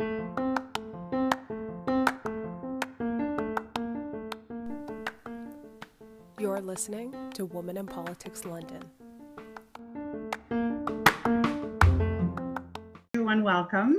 [0.00, 0.10] You're
[6.60, 8.84] listening to Women in Politics London.
[13.12, 13.96] Everyone, welcome.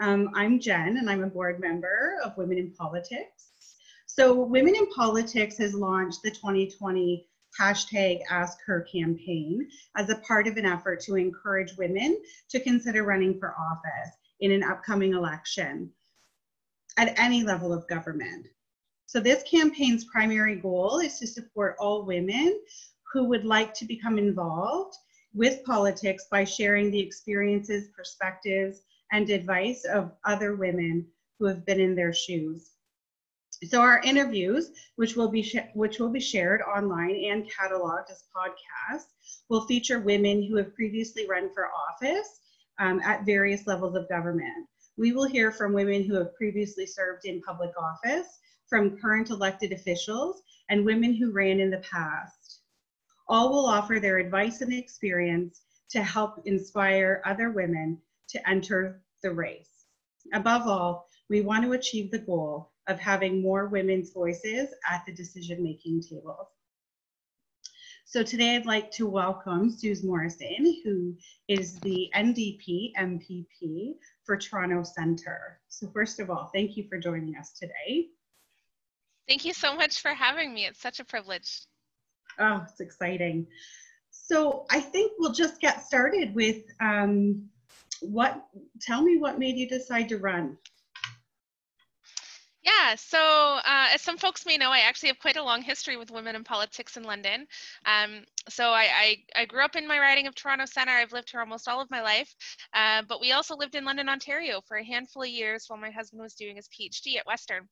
[0.00, 3.50] Um, I'm Jen, and I'm a board member of Women in Politics.
[4.06, 7.28] So, Women in Politics has launched the 2020
[7.60, 13.02] hashtag Ask Her campaign as a part of an effort to encourage women to consider
[13.04, 15.90] running for office in an upcoming election
[16.98, 18.46] at any level of government.
[19.06, 22.60] So, this campaign's primary goal is to support all women
[23.12, 24.96] who would like to become involved
[25.32, 31.06] with politics by sharing the experiences, perspectives, and advice of other women
[31.38, 32.72] who have been in their shoes.
[33.68, 39.12] So our interviews, which will be which will be shared online and cataloged as podcasts,
[39.48, 42.40] will feature women who have previously run for office
[42.78, 44.66] um, at various levels of government.
[44.96, 49.72] We will hear from women who have previously served in public office, from current elected
[49.72, 52.60] officials, and women who ran in the past.
[53.28, 59.30] All will offer their advice and experience to help inspire other women to enter the
[59.30, 59.86] race.
[60.32, 65.12] Above all, we want to achieve the goal of having more women's voices at the
[65.12, 66.48] decision making tables.
[68.12, 71.16] So today I'd like to welcome Suze Morrison, who
[71.48, 75.58] is the NDP MPP for Toronto Centre.
[75.70, 78.08] So first of all, thank you for joining us today.
[79.26, 80.66] Thank you so much for having me.
[80.66, 81.62] It's such a privilege.
[82.38, 83.46] Oh, it's exciting.
[84.10, 87.48] So I think we'll just get started with um,
[88.02, 88.44] what,
[88.82, 90.58] tell me what made you decide to run?
[92.62, 95.96] Yeah, so uh, as some folks may know, I actually have quite a long history
[95.96, 97.48] with women in politics in London.
[97.86, 100.92] Um, so I, I, I, grew up in my riding of Toronto Centre.
[100.92, 102.32] I've lived here almost all of my life,
[102.72, 105.90] uh, but we also lived in London, Ontario for a handful of years while my
[105.90, 107.68] husband was doing his PhD at Western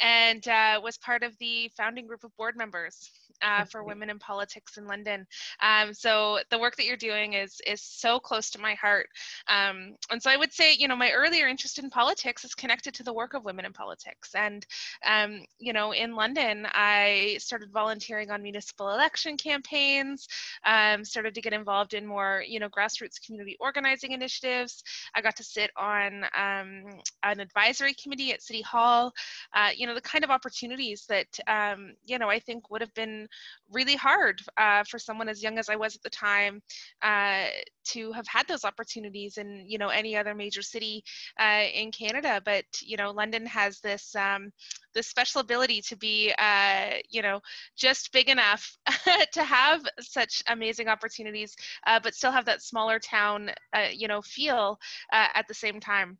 [0.00, 3.10] and uh, was part of the founding group of board members
[3.42, 5.26] uh, for women in politics in London.
[5.62, 9.08] Um, so the work that you're doing is is so close to my heart.
[9.48, 12.94] Um, and so I would say, you know, my earlier interest in politics is connected
[12.94, 14.34] to the work of women in politics.
[14.34, 14.66] And
[15.04, 20.26] um, you know, in London, I started volunteering on municipal election campaigns.
[20.64, 24.82] Um, started to get involved in more, you know, grassroots community organizing initiatives.
[25.14, 26.84] I got to sit on um,
[27.22, 29.12] an advisory committee at City Hall.
[29.54, 32.94] Uh, you know, the kind of opportunities that um, you know I think would have
[32.94, 33.25] been
[33.70, 36.62] really hard uh, for someone as young as I was at the time
[37.02, 37.46] uh,
[37.88, 41.04] to have had those opportunities in you know any other major city
[41.40, 42.40] uh, in Canada.
[42.44, 44.52] But you know London has this um,
[44.94, 47.40] this special ability to be uh, you know
[47.76, 48.76] just big enough
[49.32, 51.54] to have such amazing opportunities,
[51.86, 54.78] uh, but still have that smaller town uh, you know feel
[55.12, 56.18] at the same time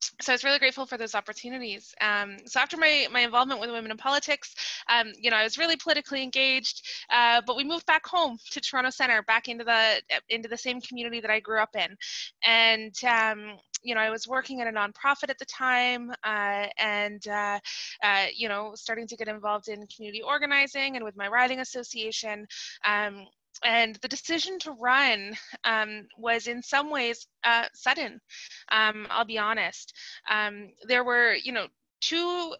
[0.00, 1.94] so I was really grateful for those opportunities.
[2.00, 4.54] Um, so after my, my involvement with women in politics,
[4.88, 8.60] um, you know, I was really politically engaged, uh, but we moved back home to
[8.60, 11.96] Toronto Centre, back into the into the same community that I grew up in,
[12.44, 17.26] and um, you know, I was working at a nonprofit at the time, uh, and
[17.28, 17.58] uh,
[18.02, 22.46] uh you know, starting to get involved in community organizing and with my riding association.
[23.64, 28.20] And the decision to run um, was in some ways uh, sudden.
[28.70, 29.92] Um, I'll be honest.
[30.30, 31.66] Um, there were, you know,
[32.00, 32.54] two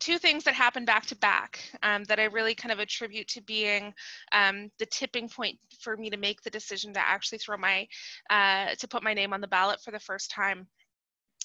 [0.00, 3.42] two things that happened back to back um, that I really kind of attribute to
[3.42, 3.92] being
[4.32, 7.86] um, the tipping point for me to make the decision to actually throw my
[8.30, 10.68] uh, to put my name on the ballot for the first time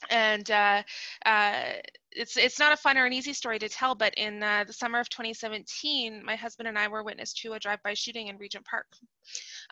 [0.09, 0.83] and uh,
[1.25, 1.63] uh,
[2.11, 4.73] it's it's not a fun or an easy story to tell, but in uh, the
[4.73, 8.65] summer of 2017, my husband and I were witness to a drive-by shooting in Regent
[8.65, 8.87] Park,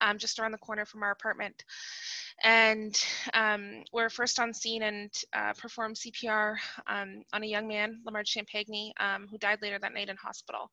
[0.02, 1.64] um, just around the corner from our apartment,
[2.44, 3.00] and
[3.34, 6.56] um, we're first on scene and uh, performed CPR
[6.88, 10.72] um, on a young man, Lamar Champagne, um, who died later that night in hospital.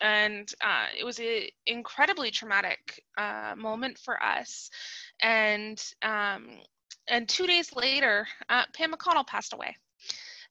[0.00, 4.70] And uh, it was an incredibly traumatic uh, moment for us.
[5.20, 6.48] And um,
[7.08, 9.76] and two days later, uh, Pam McConnell passed away.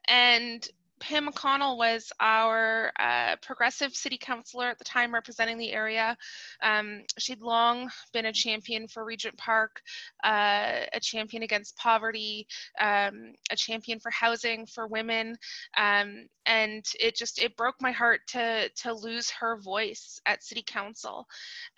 [0.08, 0.68] And
[1.02, 6.16] Pam McConnell was our uh, progressive city councilor at the time representing the area.
[6.62, 9.82] Um, she'd long been a champion for Regent Park,
[10.24, 12.48] uh, a champion against poverty,
[12.80, 15.36] um, a champion for housing for women.
[15.76, 20.64] Um, and it just, it broke my heart to, to lose her voice at city
[20.66, 21.26] council.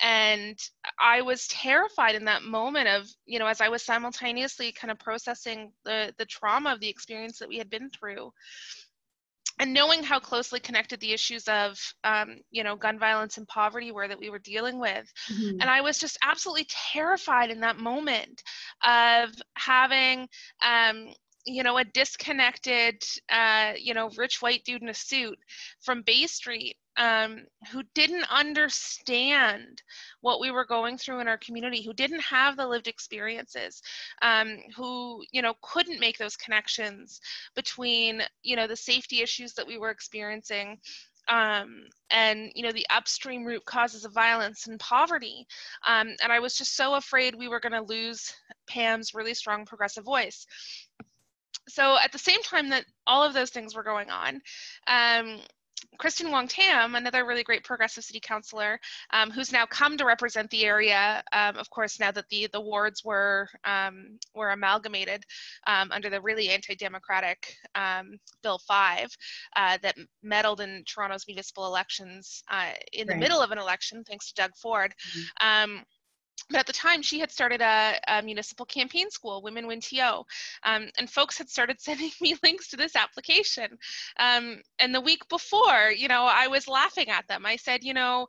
[0.02, 0.58] And
[1.00, 5.00] I was terrified in that moment of, you know, as I was simultaneously kind of
[5.00, 8.32] processing the, the trauma of the experience that we had been through
[9.64, 13.92] and knowing how closely connected the issues of um, you know gun violence and poverty
[13.92, 15.62] were that we were dealing with mm-hmm.
[15.62, 18.44] and i was just absolutely terrified in that moment
[18.84, 20.28] of having
[20.66, 21.08] um,
[21.46, 25.38] you know, a disconnected, uh, you know, rich white dude in a suit
[25.82, 29.82] from Bay Street um, who didn't understand
[30.22, 33.82] what we were going through in our community, who didn't have the lived experiences,
[34.22, 37.20] um, who you know couldn't make those connections
[37.56, 40.80] between you know the safety issues that we were experiencing
[41.28, 45.48] um, and you know the upstream root causes of violence and poverty.
[45.88, 48.34] Um, and i was just so afraid we were going to lose
[48.68, 50.46] pam's really strong progressive voice.
[51.70, 54.42] So at the same time that all of those things were going on
[54.88, 55.40] um,
[55.98, 58.80] Kristyn Wong-Tam, another really great progressive city councilor,
[59.12, 61.24] um, who's now come to represent the area.
[61.32, 65.24] Um, of course, now that the the wards were um, were amalgamated
[65.68, 69.16] um, under the really anti-democratic um, Bill Five
[69.56, 73.14] uh, that meddled in Toronto's municipal elections uh, in right.
[73.14, 74.94] the middle of an election, thanks to Doug Ford.
[75.18, 75.84] Mm-hmm
[76.50, 80.24] but at the time she had started a, a municipal campaign school Women Win TO
[80.64, 83.78] um, and folks had started sending me links to this application.
[84.20, 87.46] Um, and the week before you know i was laughing at them.
[87.46, 88.28] I said you know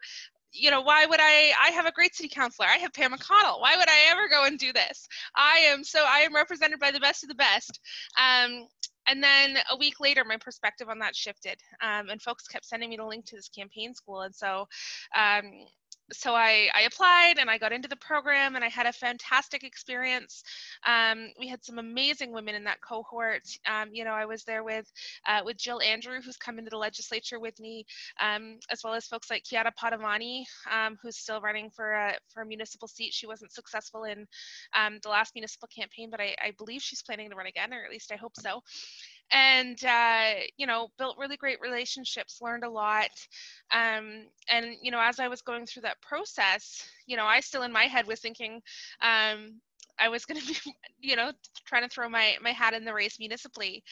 [0.52, 2.66] you know why would i i have a great city councilor.
[2.66, 3.60] I have pam mcconnell.
[3.60, 5.08] Why would i ever go and do this?
[5.36, 7.80] I am so i am represented by the best of the best.
[8.18, 8.66] Um,
[9.06, 12.90] and then a week later my perspective on that shifted um, and folks kept sending
[12.90, 14.22] me the link to this campaign school.
[14.22, 14.66] And so
[15.14, 15.66] um,
[16.12, 19.64] so I, I applied and I got into the program and I had a fantastic
[19.64, 20.42] experience.
[20.86, 23.42] Um, we had some amazing women in that cohort.
[23.66, 24.90] Um, you know, I was there with
[25.26, 27.86] uh, with Jill Andrew, who's come into the legislature with me,
[28.20, 32.42] um, as well as folks like Chiara Padovani, um, who's still running for a for
[32.42, 33.12] a municipal seat.
[33.12, 34.26] She wasn't successful in
[34.74, 37.84] um, the last municipal campaign, but I, I believe she's planning to run again, or
[37.84, 38.62] at least I hope so
[39.32, 43.10] and uh, you know built really great relationships learned a lot
[43.72, 47.62] um, and you know as i was going through that process you know i still
[47.62, 48.60] in my head was thinking
[49.00, 49.60] um,
[49.98, 51.32] I was going to be, you know,
[51.66, 53.82] trying to throw my my hat in the race municipally,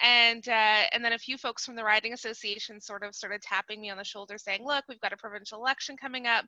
[0.00, 3.80] and uh, and then a few folks from the riding association sort of started tapping
[3.80, 6.44] me on the shoulder, saying, "Look, we've got a provincial election coming up.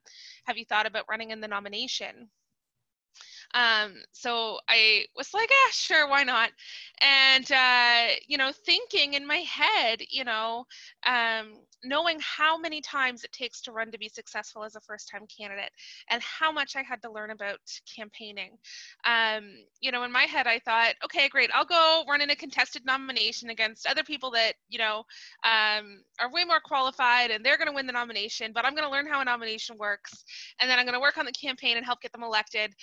[0.47, 2.29] Have you thought about running in the nomination?"
[3.55, 6.51] Um, so I was like, yeah, sure, why not?
[7.01, 10.67] And, uh, you know, thinking in my head, you know,
[11.07, 11.55] um,
[11.85, 15.27] knowing how many times it takes to run to be successful as a first time
[15.27, 15.71] candidate
[16.09, 17.59] and how much I had to learn about
[17.95, 18.53] campaigning.
[19.05, 22.37] Um, you know, in my head, I thought, okay, great, I'll go run in a
[22.37, 25.05] contested nomination against other people that, you know,
[25.45, 28.87] um, are way more qualified and they're going to win the nomination, but I'm going
[28.87, 30.25] to learn how a nomination works.
[30.61, 32.75] And then I'm going to work on the campaign and help get them elected.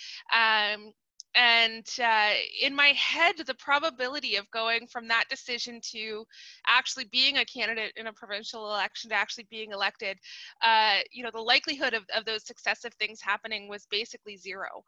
[0.62, 0.92] Um,
[1.34, 2.30] and uh,
[2.60, 6.24] in my head the probability of going from that decision to
[6.66, 10.18] actually being a candidate in a provincial election to actually being elected
[10.62, 14.84] uh, you know the likelihood of, of those successive things happening was basically zero.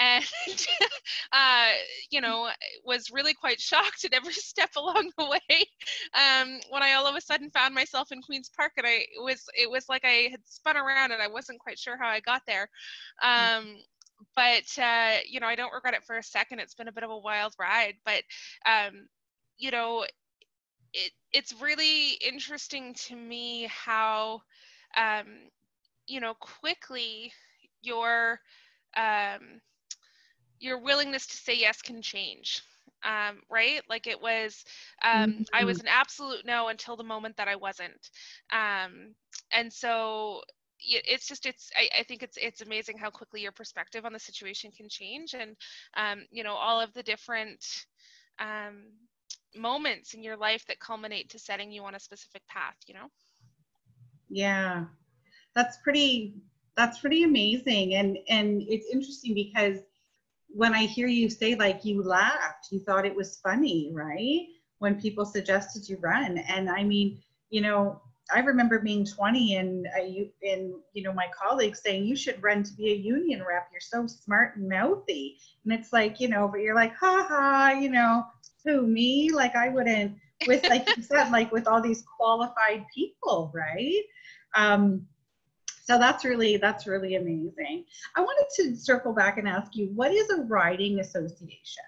[0.00, 0.24] And
[1.32, 1.68] uh,
[2.10, 2.48] you know
[2.84, 5.64] was really quite shocked at every step along the way.
[6.14, 9.22] Um, when i all of a sudden found myself in queens park and i it
[9.22, 12.20] was it was like i had spun around and i wasn't quite sure how i
[12.20, 12.68] got there.
[13.24, 13.58] Mm.
[13.58, 13.76] um,
[14.36, 16.60] but uh, you know, I don't regret it for a second.
[16.60, 18.22] It's been a bit of a wild ride, but
[18.66, 19.08] um,
[19.58, 20.04] you know,
[20.92, 24.42] it it's really interesting to me how
[24.96, 25.26] um,
[26.06, 27.32] you know quickly
[27.82, 28.40] your
[28.96, 29.60] um,
[30.60, 32.62] your willingness to say yes can change.
[33.04, 33.82] Um, right?
[33.86, 34.64] Like it was,
[35.02, 35.42] um, mm-hmm.
[35.52, 38.08] I was an absolute no until the moment that I wasn't.
[38.50, 39.14] Um,
[39.52, 40.40] and so
[40.86, 44.18] it's just it's I, I, think it's it's amazing how quickly your perspective on the
[44.18, 45.56] situation can change and
[45.96, 47.64] um, you know all of the different
[48.38, 48.84] um,
[49.56, 53.08] moments in your life that culminate to setting you on a specific path you know?
[54.28, 54.84] Yeah.
[55.54, 56.34] That's pretty
[56.76, 59.78] that's pretty amazing and and it's interesting because
[60.48, 64.46] when i hear you say like you laughed you thought it was funny right?
[64.78, 69.86] When people suggested you run and i mean you know I remember being 20 and
[70.06, 73.68] you and you know my colleagues saying you should run to be a union rep.
[73.70, 77.78] You're so smart and mouthy, and it's like you know, but you're like, ha ha,
[77.78, 78.24] you know,
[78.64, 79.30] who me?
[79.30, 80.16] Like I wouldn't
[80.46, 84.02] with like you said, like with all these qualified people, right?
[84.54, 85.06] Um,
[85.84, 87.84] so that's really that's really amazing.
[88.16, 91.84] I wanted to circle back and ask you, what is a riding association?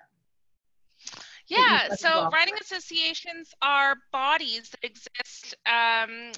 [1.48, 6.32] Yeah, so riding associations are bodies that exist um,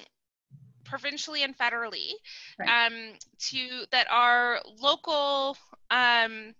[0.85, 2.11] provincially and federally
[2.59, 2.87] right.
[2.87, 3.13] um,
[3.49, 5.57] to that are local
[5.89, 6.53] um,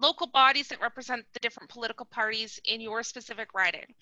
[0.00, 3.94] local bodies that represent the different political parties in your specific riding.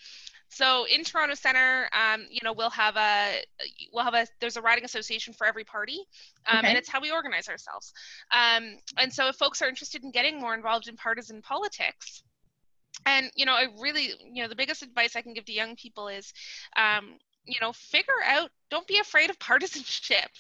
[0.49, 3.43] So in Toronto Centre, um, you know, we'll have a
[3.93, 6.01] we'll have a there's a riding association for every party,
[6.47, 6.69] um, okay.
[6.69, 7.93] and it's how we organize ourselves.
[8.33, 12.23] Um, and so if folks are interested in getting more involved in partisan politics,
[13.07, 15.77] and you know i really you know the biggest advice i can give to young
[15.77, 16.33] people is
[16.77, 20.31] um, you know figure out don't be afraid of partisanship.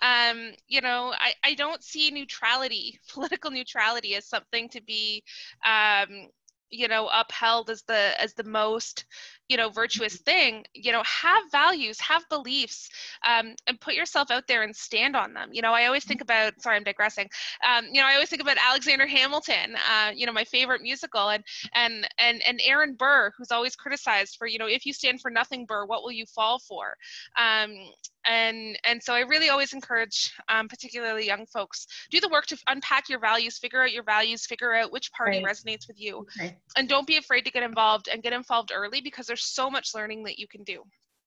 [0.00, 5.22] Um, you know I, I don't see neutrality political neutrality as something to be
[5.66, 6.28] um,
[6.70, 9.04] you know upheld as the as the most
[9.52, 12.88] you know virtuous thing you know have values have beliefs
[13.28, 16.20] um, and put yourself out there and stand on them you know i always think
[16.20, 16.46] mm-hmm.
[16.48, 17.28] about sorry i'm digressing
[17.68, 21.28] um, you know i always think about alexander hamilton uh, you know my favorite musical
[21.28, 21.44] and
[21.74, 25.30] and and and aaron burr who's always criticized for you know if you stand for
[25.30, 26.94] nothing burr what will you fall for
[27.38, 27.76] um,
[28.24, 32.56] and and so i really always encourage um, particularly young folks do the work to
[32.68, 35.54] unpack your values figure out your values figure out which party right.
[35.54, 36.56] resonates with you okay.
[36.76, 39.94] and don't be afraid to get involved and get involved early because there's so much
[39.94, 40.82] learning that you can do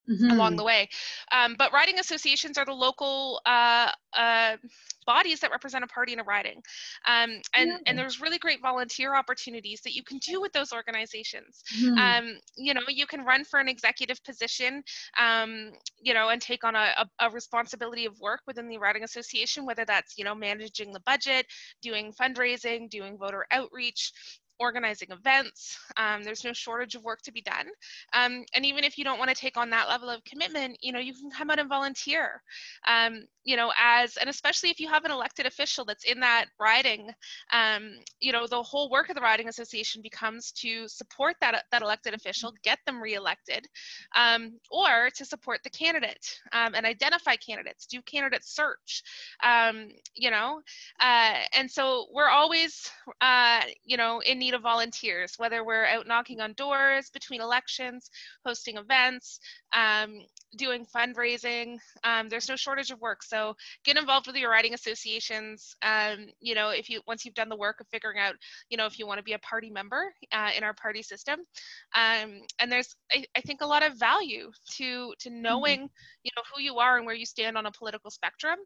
[0.09, 0.31] mm-hmm.
[0.31, 0.89] along the way.
[1.31, 4.57] Um, but riding associations are the local uh, uh,
[5.05, 6.61] bodies that represent a party in a riding.
[7.07, 7.77] Um, and, yeah.
[7.85, 11.63] and there's really great volunteer opportunities that you can do with those organizations.
[11.79, 11.97] Mm-hmm.
[11.97, 14.83] Um, you know, you can run for an executive position,
[15.19, 19.03] um, you know, and take on a, a, a, responsibility of work within the riding
[19.03, 21.45] association, whether that's, you know, managing the budget,
[21.81, 24.11] doing fundraising, doing voter outreach,
[24.59, 25.77] organizing events.
[25.97, 27.67] Um, there's no shortage of work to be done.
[28.13, 30.91] Um, and even if you don't want to take on that level of commitment, you
[30.91, 32.41] know, you can come out and volunteer.
[32.87, 36.45] Um, you know, as and especially if you have an elected official that's in that
[36.59, 37.09] riding,
[37.53, 41.81] um, you know, the whole work of the riding association becomes to support that that
[41.81, 43.67] elected official, get them reelected,
[44.15, 49.03] um, or to support the candidate um, and identify candidates, do candidate search.
[50.15, 50.61] you know,
[50.99, 52.89] uh, and so we're always,
[53.21, 58.09] uh, you know, in need of volunteers, whether we're out knocking on doors between elections,
[58.45, 59.39] hosting events,
[59.75, 60.19] um,
[60.55, 61.77] doing fundraising.
[62.03, 63.23] Um, there's no shortage of work.
[63.23, 65.75] So get involved with your riding associations.
[65.81, 68.35] Um, you know, if you once you've done the work of figuring out,
[68.69, 71.39] you know, if you want to be a party member uh, in our party system.
[71.95, 75.41] Um, and there's, I, I, think, a lot of value to to mm-hmm.
[75.41, 76.23] knowing, mm-hmm.
[76.23, 78.59] you know, who you are and where you stand on a political spectrum,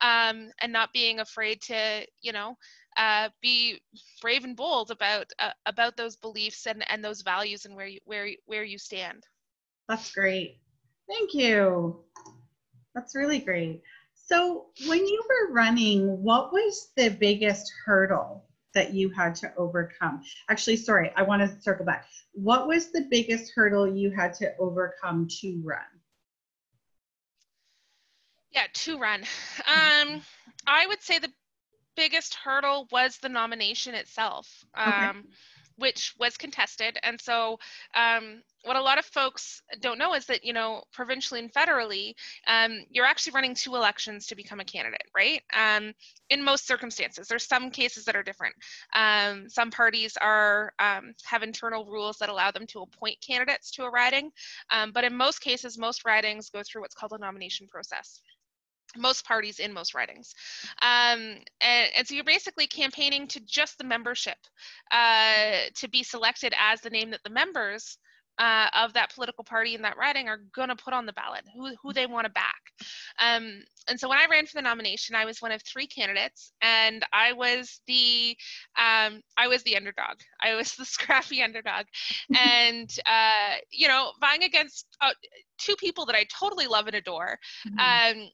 [0.00, 2.56] um, and not being afraid to, you know,
[2.96, 3.80] uh, be
[4.20, 8.00] brave and bold about uh, about those beliefs and, and those values and where you
[8.04, 9.24] where where you stand.
[9.88, 10.60] That's great.
[11.08, 12.00] Thank you.
[12.94, 13.82] That's really great.
[14.14, 20.22] So when you were running, what was the biggest hurdle that you had to overcome?
[20.48, 22.06] Actually, sorry, I want to circle back.
[22.32, 25.80] What was the biggest hurdle you had to overcome to run?
[28.50, 29.20] Yeah, to run.
[29.66, 30.22] Um,
[30.66, 31.30] I would say the
[31.96, 35.18] biggest hurdle was the nomination itself, um, okay.
[35.76, 36.98] which was contested.
[37.02, 37.58] And so,
[37.94, 42.14] um, what a lot of folks don't know is that, you know, provincially and federally,
[42.48, 45.40] um, you're actually running two elections to become a candidate, right?
[45.54, 45.92] Um,
[46.30, 48.56] in most circumstances, there's some cases that are different.
[48.94, 53.84] Um, some parties are um, have internal rules that allow them to appoint candidates to
[53.84, 54.32] a riding,
[54.92, 58.20] but in most cases, most ridings go through what's called a nomination process
[58.96, 60.34] most parties in most ridings.
[60.82, 64.38] Um, and, and, so you're basically campaigning to just the membership
[64.90, 67.98] uh, to be selected as the name that the members
[68.38, 71.44] uh, of that political party in that riding are going to put on the ballot,
[71.54, 72.60] who, who they want to back.
[73.18, 76.52] Um, and so when I ran for the nomination, I was one of three candidates,
[76.60, 78.36] and I was the
[78.76, 80.18] um, I was the underdog.
[80.42, 81.86] I was the scrappy underdog,
[82.36, 85.12] and uh, you know, vying against uh,
[85.58, 87.38] two people that I totally love and adore.
[87.66, 88.20] Mm-hmm.
[88.20, 88.28] Um,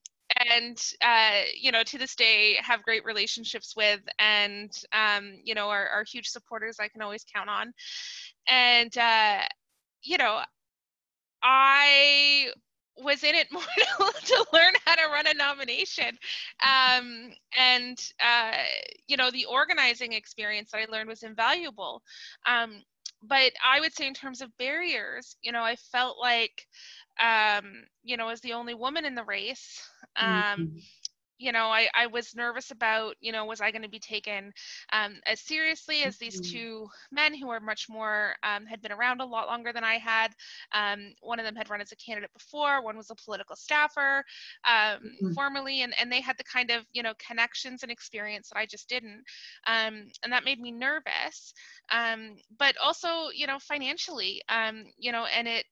[0.51, 5.69] and uh, you know to this day have great relationships with and um, you know
[5.69, 7.73] are, are, huge supporters i can always count on.
[8.49, 9.43] And uh,
[10.03, 10.41] you know
[11.43, 12.49] i
[12.99, 13.63] was in it more
[14.25, 16.19] to, learn how to run a nomination.
[16.63, 18.53] Um, and uh,
[19.07, 22.03] you know the organizing experience that i learned was invaluable.
[22.47, 22.83] Um,
[23.25, 26.67] but i would say in terms of barriers you know i felt like
[27.21, 29.81] um, you know, as the only woman in the race,
[30.17, 31.02] um, mm-hmm
[31.39, 34.53] you know, I, I was nervous about, you know, was I going to be taken
[34.93, 36.53] um, as seriously as these mm-hmm.
[36.53, 39.95] two men who were much more, um, had been around a lot longer than I
[39.95, 40.33] had.
[40.73, 44.25] Um, one of them had run as a candidate before, one was a political staffer
[44.65, 45.33] um, mm-hmm.
[45.33, 48.67] formerly, and, and they had the kind of, you know, connections and experience that I
[48.67, 49.25] just didn't.
[49.67, 51.55] Um, and that made me nervous.
[51.91, 54.43] Um, but also, you know, financially,
[54.99, 55.67] you know, and it,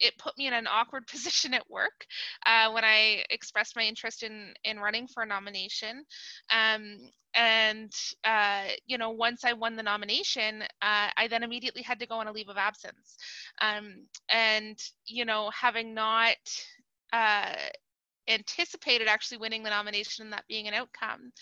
[0.00, 2.06] it put me in an awkward position at work
[2.46, 6.04] uh, when I expressed my interest in in running for a nomination.
[6.52, 6.98] Um,
[7.34, 7.92] and
[8.24, 12.16] uh, you know, once I won the nomination, uh, I then immediately had to go
[12.16, 13.16] on a leave of absence.
[13.60, 16.36] Um, and you know, having not
[17.12, 17.54] uh,
[18.28, 21.32] anticipated actually winning the nomination and that being an outcome,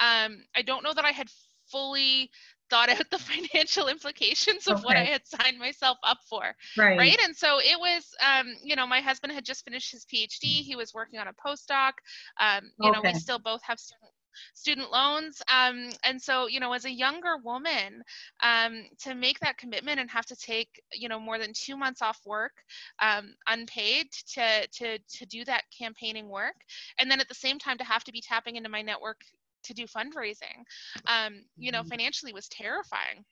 [0.00, 1.28] um, I don't know that I had
[1.70, 2.30] fully
[2.72, 3.18] thought out the
[3.52, 4.84] financial implications of okay.
[4.84, 6.54] what I had signed myself up for.
[6.78, 6.98] Right.
[6.98, 7.18] Right.
[7.22, 10.62] And so it was, um, you know, my husband had just finished his PhD.
[10.62, 11.92] He was working on a postdoc.
[12.40, 13.00] Um, you okay.
[13.02, 14.10] know, we still both have student
[14.54, 15.42] student loans.
[15.52, 18.02] Um, and so, you know, as a younger woman,
[18.42, 22.00] um, to make that commitment and have to take, you know, more than two months
[22.00, 22.52] off work,
[23.00, 26.54] um, unpaid to, to, to do that campaigning work.
[26.98, 29.20] And then at the same time to have to be tapping into my network
[29.64, 30.64] to do fundraising,
[31.06, 31.88] um, you know, mm-hmm.
[31.88, 33.24] financially was terrifying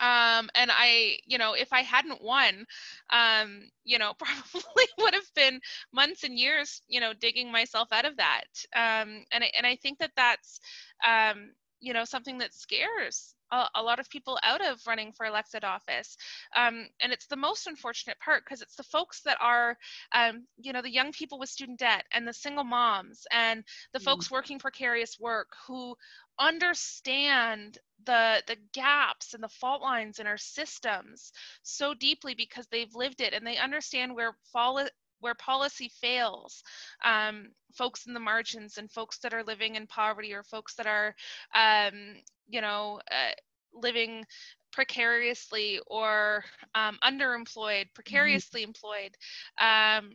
[0.00, 2.64] um and i you know if i hadn't won
[3.10, 5.60] um you know probably would have been
[5.92, 9.76] months and years you know digging myself out of that um and I, and i
[9.76, 10.60] think that that's
[11.06, 15.26] um you know something that scares a, a lot of people out of running for
[15.26, 16.16] elected office
[16.56, 19.76] um, and it's the most unfortunate part because it's the folks that are
[20.14, 23.98] um, you know the young people with student debt and the single moms and the
[23.98, 24.04] mm.
[24.04, 25.94] folks working precarious work who
[26.38, 31.32] understand the the gaps and the fault lines in our systems
[31.62, 34.78] so deeply because they've lived it and they understand where fall
[35.22, 36.62] where policy fails
[37.04, 40.86] um, folks in the margins and folks that are living in poverty or folks that
[40.86, 41.14] are
[41.54, 42.16] um,
[42.48, 43.32] you know uh,
[43.72, 44.24] living
[44.72, 47.94] precariously or um, underemployed mm-hmm.
[47.94, 48.70] precariously mm-hmm.
[48.70, 49.16] employed
[49.60, 50.10] um,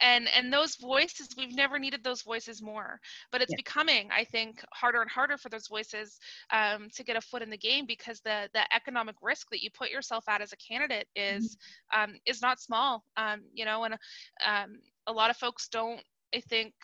[0.00, 3.56] and and those voices we've never needed those voices more but it's yeah.
[3.56, 6.18] becoming i think harder and harder for those voices
[6.50, 9.70] um, to get a foot in the game because the the economic risk that you
[9.70, 11.56] put yourself at as a candidate is
[11.94, 12.02] mm-hmm.
[12.02, 13.94] um, is not small um, you know and
[14.46, 16.02] um, a lot of folks don't
[16.34, 16.74] i think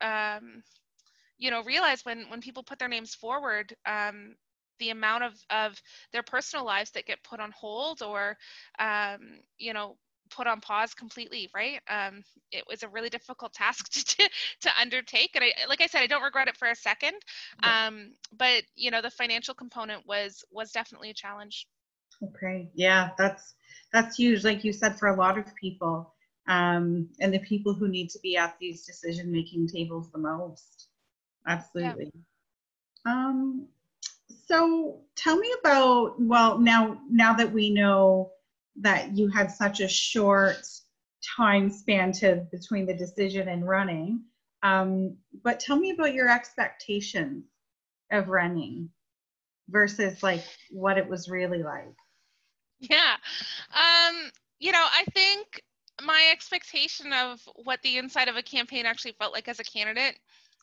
[0.00, 0.62] um,
[1.38, 4.34] you know realize when when people put their names forward um,
[4.78, 5.80] the amount of of
[6.12, 8.36] their personal lives that get put on hold or
[8.78, 9.20] um,
[9.58, 9.96] you know
[10.28, 11.80] put on pause completely right?
[11.88, 14.28] Um, it was a really difficult task to,
[14.62, 17.14] to undertake and i like i said i don't regret it for a second.
[17.62, 21.66] Um, but you know the financial component was was definitely a challenge.
[22.22, 22.68] Okay.
[22.74, 23.54] Yeah that's
[23.92, 26.14] that's huge like you said for a lot of people
[26.48, 30.88] um, and the people who need to be at these decision making tables the most.
[31.46, 32.10] Absolutely.
[33.06, 33.12] Yeah.
[33.12, 33.68] um,
[34.46, 38.30] so tell me about well now now that we know
[38.80, 40.66] that you had such a short
[41.36, 44.22] time span to between the decision and running.
[44.62, 47.44] Um, but tell me about your expectations
[48.10, 48.90] of running
[49.68, 51.94] versus like what it was really like.
[52.80, 53.16] Yeah.
[53.74, 55.62] Um, you know, I think
[56.02, 60.18] my expectation of what the inside of a campaign actually felt like as a candidate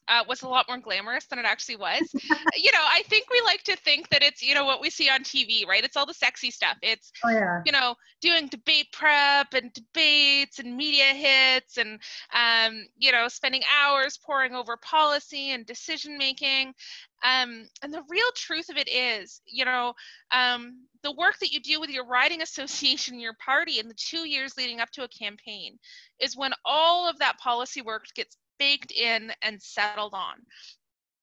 [0.07, 2.01] uh, was a lot more glamorous than it actually was.
[2.13, 5.09] you know, I think we like to think that it's, you know, what we see
[5.09, 5.83] on TV, right?
[5.83, 6.77] It's all the sexy stuff.
[6.81, 7.61] It's, oh, yeah.
[7.65, 11.99] you know, doing debate prep and debates and media hits and,
[12.33, 16.73] um, you know, spending hours poring over policy and decision making.
[17.23, 19.93] Um, and the real truth of it is, you know,
[20.31, 24.27] um, the work that you do with your riding association, your party, in the two
[24.27, 25.79] years leading up to a campaign
[26.19, 30.35] is when all of that policy work gets baked in and settled on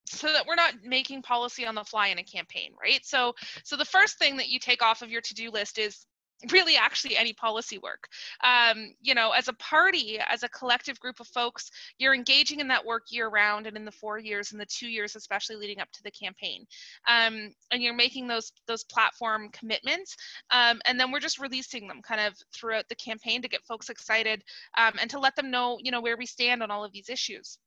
[0.07, 3.05] so that we're not making policy on the fly in a campaign right?
[3.05, 6.07] So so the first thing that you take off of your to-do list is
[6.51, 8.09] really actually any policy work.
[8.43, 12.69] Um, you know, as a party, as a collective group of folks, you're engaging in
[12.69, 15.81] that work year round and in the four years and the two years, especially leading
[15.81, 16.67] up to the campaign.
[17.09, 20.17] Um, and you're making those those platform commitments.
[20.51, 23.89] Um, and then we're just releasing them kind of throughout the campaign to get folks
[23.89, 24.43] excited
[24.77, 27.09] um, and to let them know, you know, where we stand on all of these
[27.09, 27.59] issues.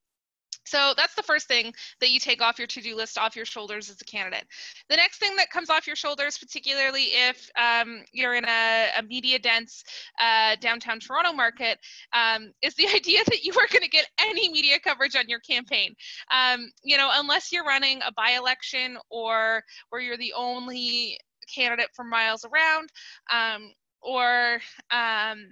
[0.66, 3.90] So that's the first thing that you take off your to-do list, off your shoulders
[3.90, 4.46] as a candidate.
[4.90, 9.04] The next thing that comes off your shoulders, particularly if um, you're in a, a
[9.04, 9.84] media-dense
[10.20, 11.80] uh, downtown Toronto market,
[12.14, 15.40] um, is the idea that you are going to get any media coverage on your
[15.40, 15.94] campaign.
[16.32, 21.20] Um, you know, unless you're running a by-election or where you're the only
[21.54, 22.90] candidate for miles around,
[23.32, 24.60] um, or
[24.92, 25.48] um,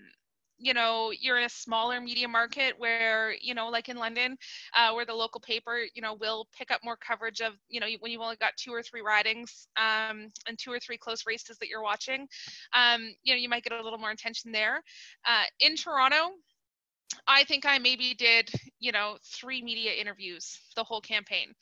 [0.58, 4.38] you know you're in a smaller media market where you know like in london
[4.78, 7.88] uh, where the local paper you know will pick up more coverage of you know
[8.00, 11.58] when you've only got two or three ridings um, and two or three close races
[11.58, 12.28] that you're watching
[12.74, 14.82] um, you know you might get a little more attention there.
[15.26, 16.32] Uh, in toronto
[17.28, 21.54] I think I maybe did, you know, three media interviews the whole campaign.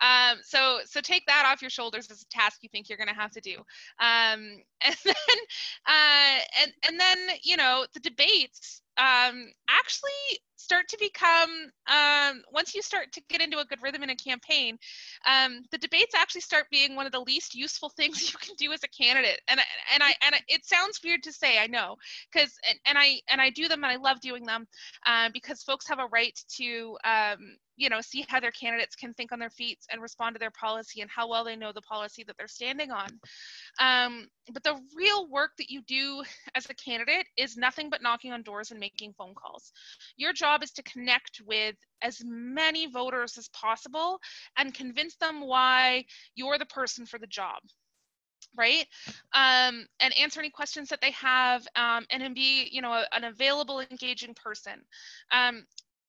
[0.00, 3.08] Um, so so take that off your shoulders as a task you think you're going
[3.08, 3.56] to have to do.
[4.00, 5.38] Um, and then
[5.86, 11.50] uh, and and then you know the debates um, actually start to become
[11.86, 14.78] um, once you start to get into a good rhythm in a campaign
[15.26, 18.72] um, the debates actually start being one of the least useful things you can do
[18.72, 19.40] as a candidate.
[19.48, 19.60] And
[19.92, 21.96] and i and it sounds weird to say i know
[22.32, 24.66] because and, and i and i do them and i love doing them
[25.06, 29.14] uh, because folks have a right to um, you know see how their candidates can
[29.14, 31.82] think on their feet and respond to their policy and how well they know the
[31.82, 33.08] policy that they're standing on.
[33.78, 36.22] Um, but the real work that you do
[36.54, 39.72] as a candidate is nothing but knocking on doors and making phone calls.
[40.16, 44.20] Your job is to connect with as many voters as possible
[44.56, 47.60] and convince them why you're the person for the job
[48.56, 48.86] right?
[49.34, 53.24] Um, and answer any questions that they have um, and be you know a, an
[53.24, 54.80] available engaging person.
[55.30, 55.66] Um,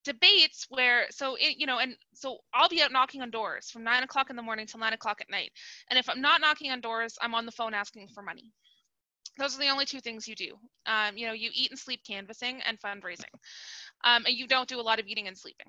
[0.07, 3.83] debates where so it, you know and so i'll be out knocking on doors from
[3.83, 5.51] nine o'clock in the morning till nine o'clock at night.
[5.89, 8.51] And if i'm not knocking on doors i'm on the phone asking for money.
[9.37, 10.53] Those are the only two things you do.
[10.85, 13.33] Um, you know you eat and sleep canvassing and fundraising
[14.03, 15.67] um, and you don't do a lot of eating and sleeping.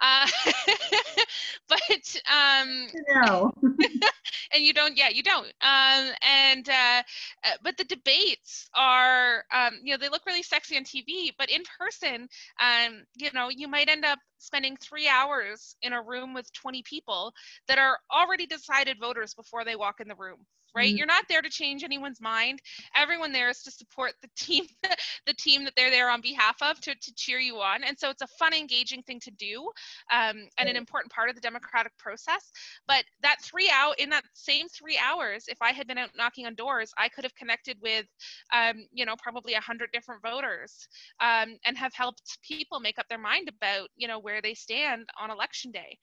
[0.00, 0.26] Uh,
[1.68, 3.52] but um, no.
[4.54, 5.46] and you don't, yeah, you don't.
[5.60, 7.02] Um, and uh,
[7.44, 11.50] uh, but the debates are, um, you know, they look really sexy on TV, but
[11.50, 12.28] in person,
[12.60, 16.82] um, you know, you might end up spending three hours in a room with 20
[16.82, 17.32] people
[17.68, 20.88] that are already decided voters before they walk in the room right?
[20.88, 20.96] Mm-hmm.
[20.96, 22.60] you're not there to change anyone's mind.
[22.96, 24.64] Everyone there is to support the team
[25.26, 27.84] the team that they're there on behalf of to, to cheer you on.
[27.84, 29.70] And so it's a fun engaging thing to do
[30.12, 32.50] um, and an important part of the democratic process.
[32.86, 36.46] But that three out in that same three hours if i had been out knocking
[36.46, 38.06] on doors i could have connected with
[38.52, 40.88] um, you know probably a hundred different voters
[41.20, 45.08] um, and have helped people make up their mind about you know where they stand
[45.20, 45.98] on election day.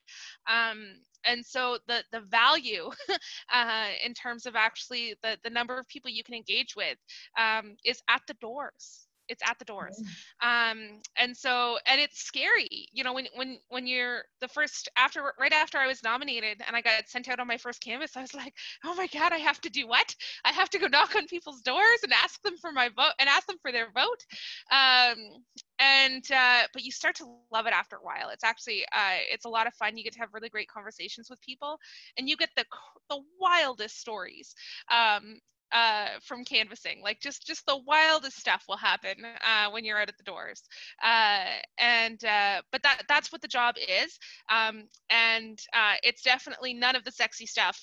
[0.47, 2.89] Um, and so the the value
[3.53, 6.97] uh, in terms of actually the the number of people you can engage with
[7.37, 9.07] um, is at the doors.
[9.29, 10.01] It's at the doors.
[10.41, 15.33] Um, and so and it's scary you know when when when you're the first after
[15.39, 18.21] right after i was nominated and i got sent out on my first canvas i
[18.21, 18.53] was like
[18.85, 20.15] oh my god i have to do what?
[20.43, 23.29] I have to go knock on people's doors and ask them for my vote and
[23.29, 24.25] ask them for their vote.
[24.71, 25.43] Um,
[25.81, 29.45] and uh, but you start to love it after a while it's actually uh, it's
[29.45, 31.77] a lot of fun you get to have really great conversations with people
[32.17, 32.63] and you get the
[33.09, 34.55] the wildest stories
[34.89, 35.39] um,
[35.71, 37.01] uh, from canvassing.
[37.01, 39.15] Like just just the wildest stuff will happen
[39.45, 40.63] uh, when you're out at the doors.
[41.03, 41.45] Uh,
[41.77, 44.19] and uh, but that that's what the job is.
[44.51, 45.59] Um, and
[46.03, 47.79] it's definitely none of the sexy stuff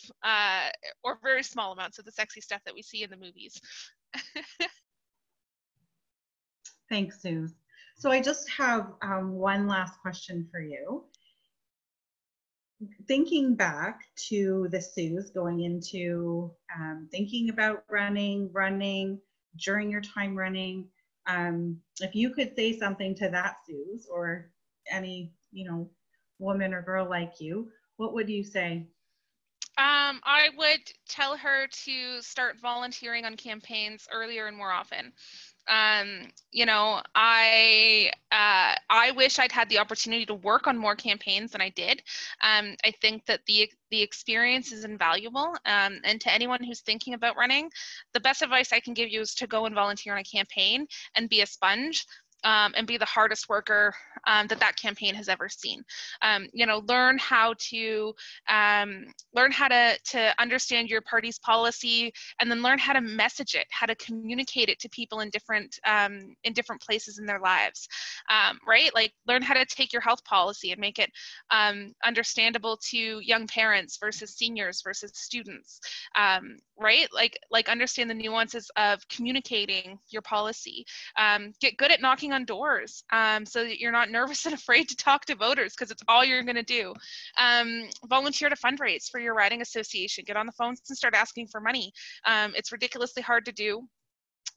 [1.02, 3.60] or very small amounts of the sexy stuff that we see in the movies.
[6.88, 7.48] Thanks, Sue.
[7.98, 11.04] So I just have um, one last question for you
[13.06, 19.18] thinking back to the Suze going into um, thinking about running, running
[19.56, 20.86] during your time running,
[21.26, 24.50] um, if you could say something to that Suze or
[24.90, 25.90] any, you know,
[26.38, 28.86] woman or girl like you, what would you say?
[29.76, 35.12] Um, I would tell her to start volunteering on campaigns earlier and more often
[35.68, 40.96] um, you know, I uh, I wish I'd had the opportunity to work on more
[40.96, 42.02] campaigns than I did.
[42.42, 45.54] Um, I think that the the experience is invaluable.
[45.66, 47.70] Um, and to anyone who's thinking about running,
[48.14, 50.86] the best advice I can give you is to go and volunteer on a campaign
[51.14, 52.06] and be a sponge
[52.44, 53.94] um, and be the hardest worker
[54.26, 55.82] um, that that campaign has ever seen.
[56.22, 58.14] Um, you know, learn how to
[58.48, 63.54] um, learn how to to understand your party's policy, and then learn how to message
[63.54, 67.40] it, how to communicate it to people in different um, in different places in their
[67.40, 67.88] lives.
[68.30, 68.94] Um, right?
[68.94, 71.10] Like learn how to take your health policy and make it
[72.04, 75.80] understandable to young parents versus seniors versus students.
[76.80, 77.08] right?
[77.12, 80.84] Like like understand the nuances of communicating your policy.
[81.60, 84.88] get good at knocking knocking on doors um, so that you're not nervous and afraid
[84.88, 86.94] to talk to voters because it's all you're going to do.
[87.38, 90.24] Um, volunteer to fundraise for your riding association.
[90.26, 91.92] Get on the phones and start asking for money.
[92.26, 93.88] Um, it's ridiculously hard to do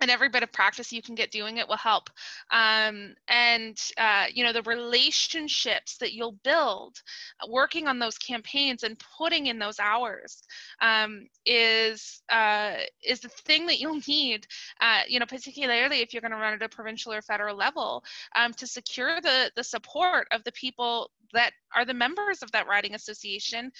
[0.01, 2.09] and every bit of practice you can get doing it will help.
[2.51, 7.01] Um, and uh, you know the relationships that you'll build
[7.47, 10.43] working on those campaigns and putting in those hours
[10.81, 14.47] um, is uh, is the thing that you'll need
[14.81, 18.03] uh, you know particularly if you're going to run at a provincial or federal level
[18.35, 22.67] um, to secure the the support of the people that are the members of that
[22.67, 23.71] riding association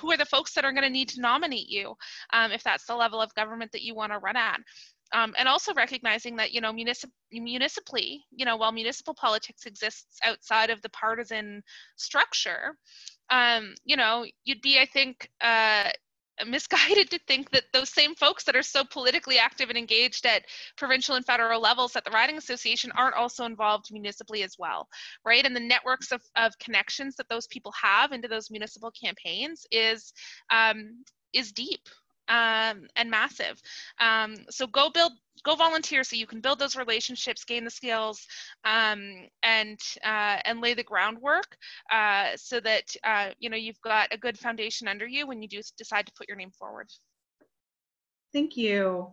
[0.00, 1.94] who are the folks that are going to need to nominate you
[2.32, 4.58] um, if that's the level of government that you want to run at
[5.12, 10.18] um, and also recognizing that you know municip- municipally you know while municipal politics exists
[10.24, 11.62] outside of the partisan
[11.96, 12.76] structure
[13.30, 15.88] um, you know you'd be i think uh,
[16.46, 20.44] misguided to think that those same folks that are so politically active and engaged at
[20.76, 24.88] provincial and federal levels at the riding association aren't also involved municipally as well
[25.24, 25.44] right?
[25.44, 30.12] And the networks of, of connections that those people have into those municipal campaigns is
[30.50, 31.88] um, is deep
[32.28, 33.60] um, and massive.
[34.00, 35.12] Um, so go build,
[35.44, 38.26] go volunteer so you can build those relationships, gain the skills,
[38.64, 41.56] um, and uh, and lay the groundwork
[41.90, 45.48] uh, so that uh, you know you've got a good foundation under you when you
[45.48, 46.88] do decide to put your name forward.
[48.32, 49.10] Thank you.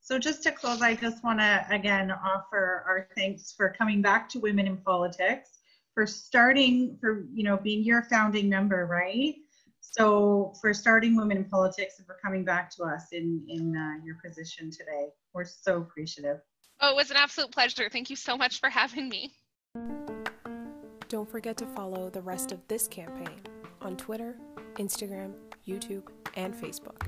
[0.00, 4.28] So just to close, I just want to again offer our thanks for coming back
[4.30, 5.50] to Women in Politics,
[5.94, 9.36] for starting, for you know being your founding member, right?
[9.82, 14.04] So for starting Women in Politics and for coming back to us in, in uh,
[14.04, 15.08] your position today.
[15.34, 16.38] We're so appreciative.
[16.80, 17.88] Oh, it was an absolute pleasure.
[17.90, 19.34] Thank you so much for having me.
[21.08, 23.40] Don't forget to follow the rest of this campaign
[23.82, 24.36] on Twitter,
[24.76, 25.34] Instagram,
[25.66, 27.06] YouTube, and Facebook.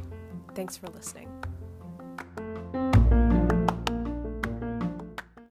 [0.54, 1.28] Thanks for listening.